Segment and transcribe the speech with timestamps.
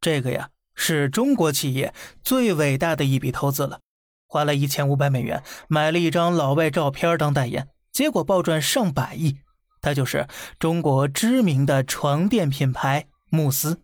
[0.00, 1.92] 这个呀是中国企业
[2.22, 3.80] 最伟大的一笔投资了，
[4.26, 9.38] 花了一千五百美元买了一张老外照片当代言，结果暴赚上百亿。
[9.82, 10.26] 它就是
[10.58, 13.82] 中国知名的床垫品牌慕斯。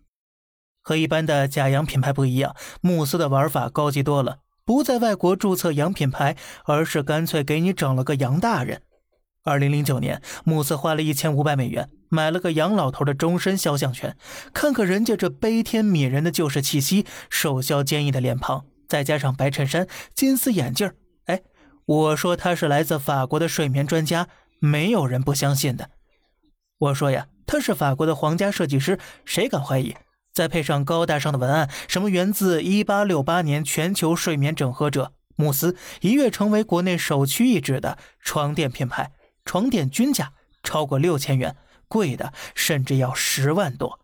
[0.81, 8.81] 和一般的假洋品牌不一样，慕斯的玩法高级多了，不在外国注册洋品牌，而是干脆给你整了个洋大人。
[9.47, 14.17] 二零零九年，慕斯花了一千五百美元买了个杨老头的终身肖像权。
[14.53, 20.91] 看看人家这悲天悯人的旧式气息，瘦削坚毅的脸庞，再加上白衬衫、金丝眼镜
[21.27, 21.41] 哎，
[21.85, 24.27] 我说他是来自法国的睡眠专家，
[24.59, 25.91] 没有人不相信的。
[26.79, 29.95] 我说呀，他是法国的皇家设计师，谁敢怀疑？
[30.33, 39.09] 再配上高大上的文案，什么源自一八六八年全球睡眠整合者，慕斯一跃成为国内首屈一指的床垫品牌。
[39.47, 41.55] 床垫均价超过六千元，
[41.87, 44.01] 贵的甚至要十万多。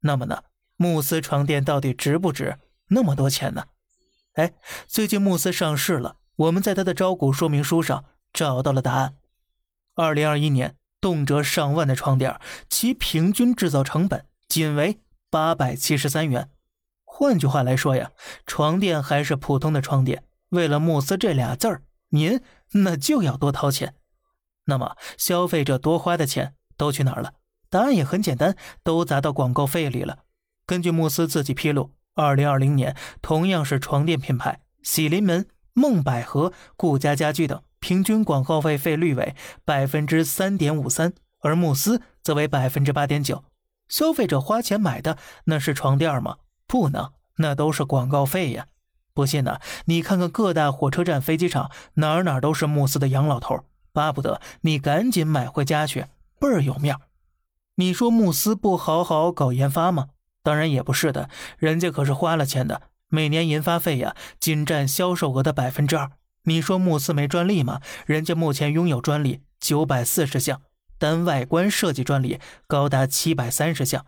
[0.00, 0.44] 那么呢，
[0.76, 2.58] 慕斯床垫到底值不值
[2.88, 3.64] 那么多钱呢？
[4.34, 4.52] 哎，
[4.86, 9.16] 最近慕斯上市了，我们在它的招股说明书上找到了答案。
[9.94, 12.38] 二零二一年，动辄上万的床垫，
[12.68, 16.50] 其平均制造成本仅为八百七十三元。
[17.04, 18.12] 换句话来说呀，
[18.46, 22.40] 床垫还是普通的床垫，为了慕斯这俩字儿，您
[22.72, 23.94] 那就要多掏钱。
[24.68, 27.32] 那么，消费者多花的钱都去哪儿了？
[27.70, 30.20] 答案也很简单，都砸到广告费里了。
[30.66, 43.44] 根据慕斯自己披露，二零二零年同样是床垫品牌，喜临门、梦百合、顾家家居等平均广告费费率为百分之三点五三，而慕斯则为百分之八点九。
[43.88, 46.36] 消费者花钱买的那是床垫吗？
[46.66, 48.66] 不能，那都是广告费呀！
[49.14, 49.58] 不信呢？
[49.86, 53.64] 你看看各大火车站、飞机场，哪儿哪儿都是慕斯的洋老头。
[53.98, 56.06] 巴不得你赶紧买回家去，
[56.38, 56.96] 倍儿有面
[57.74, 60.10] 你说慕斯不好好搞研发吗？
[60.44, 66.12] 当然也不是的，人家可是花了钱的，每年研发费呀仅占销售额的百分之二。
[66.44, 67.80] 你说慕斯没专利吗？
[68.06, 70.62] 人家目前拥有专利九百四十项，
[70.96, 72.38] 单外观设计专利
[72.68, 74.06] 高达七百三十项。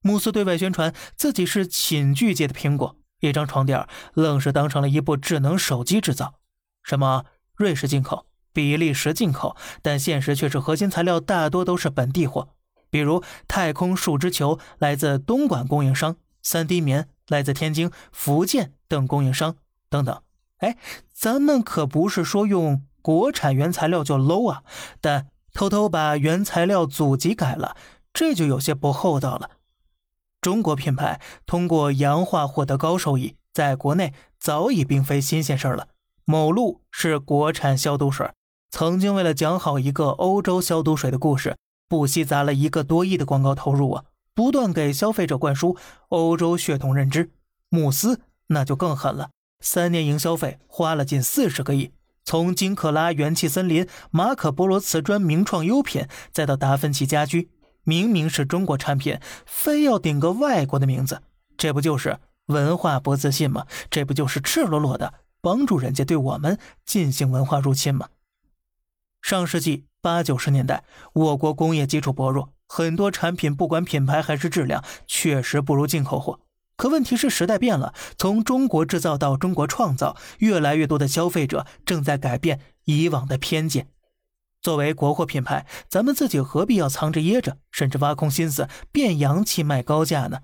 [0.00, 6.34] 慕斯对外宣传自己是寝具界的苹果，一张床垫愣是当成了一部智能手机制造，
[6.82, 8.26] 什么瑞士进口。
[8.56, 12.48] 比利时进口，但现实却是核心材料大多都是本地货。
[12.88, 19.56] 比如太空树脂球来自东莞供应商，3D 棉来自天津、福建等供应商
[19.90, 20.22] 等等。
[20.60, 20.78] 哎，
[21.12, 24.62] 咱们可不是说用国产原材料就 low 啊，
[25.02, 27.76] 但偷偷把原材料祖籍改了，
[28.14, 29.50] 这就有些不厚道了。
[30.40, 35.88] 中国品牌通过洋化获得高收益，在国内早已并非新鲜事儿了。
[36.24, 38.30] 某露是国产消毒水。
[38.78, 41.56] 曾经为了讲好一个欧洲消毒水的故事，
[41.88, 44.04] 不惜砸了一个多亿的广告投入啊，
[44.34, 45.78] 不断给消费者灌输
[46.10, 47.30] 欧洲血统认知。
[47.70, 51.90] 慕斯那就更狠了，三年营销费花了近四十个亿，
[52.22, 57.48] 从金克拉元气森林、马可波罗瓷砖名创优品，再到达芬奇家居，
[57.82, 61.22] 明明是中国产品，非要顶个外国的名字，
[61.56, 63.64] 这不就是文化不自信吗？
[63.88, 68.08] 这不就是赤裸裸的帮助人家对我们进行文化入侵吗？
[69.26, 76.38] 上世纪八九十年代，我国工业基础薄弱，很多产品不管品牌还是质量，确实不如进口货。
[76.76, 83.88] 可问题是时代变了，从中国制造到中国创造，越来越多的消费者正在改变以往的偏见。
[84.62, 90.42] 作为国货品牌，咱们自己何必要藏着掖着，甚至挖空心思变洋气卖高价呢？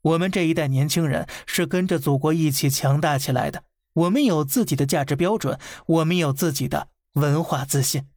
[0.00, 6.88] 我们这一代年轻人是跟着祖国一起强大起来的，我们有自己的价值标准，我们有自己的。
[7.14, 8.08] 文化自信，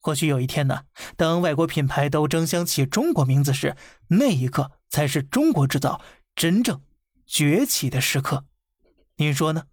[0.00, 0.84] 或许有一天呢，
[1.16, 3.76] 当外国品牌都争相起中国名字时，
[4.08, 6.00] 那一刻才是中国制造
[6.34, 6.82] 真正
[7.26, 8.44] 崛起的时刻。
[9.16, 9.64] 您说呢？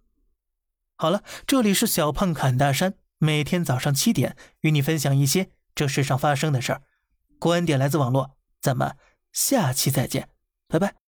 [0.96, 6.82] 好了，这里是小胖侃大山，每天早上七点与你分享一些这世上发生的事儿，
[7.38, 8.96] 观点来自网络，咱们
[9.32, 10.28] 下期再见，
[10.66, 11.07] 拜拜。